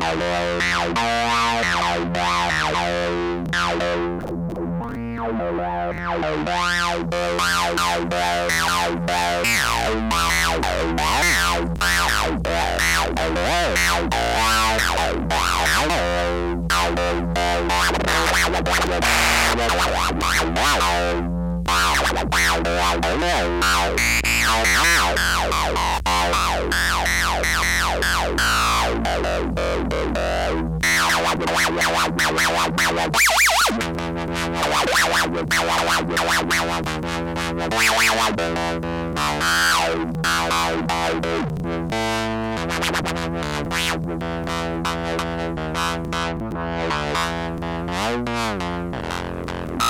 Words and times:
Wow. 0.00 0.40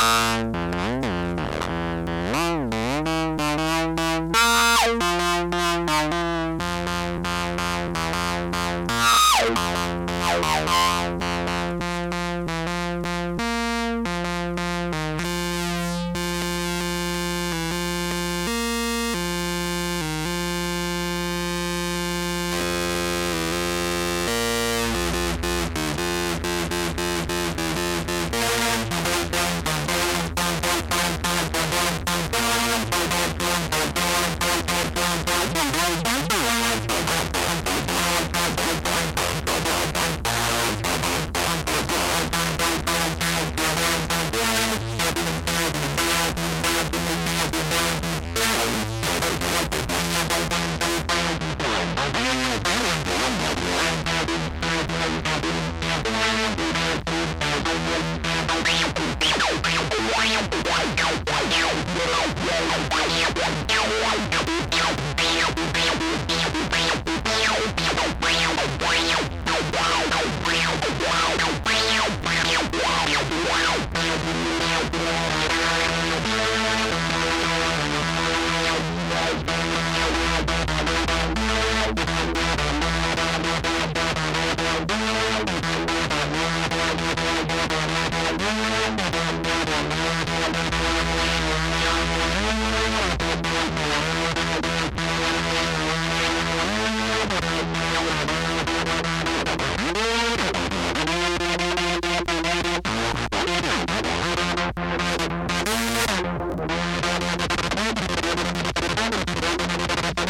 Thank 0.00 0.59
Bye. 10.40 11.19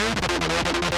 Gracias. 0.00 0.90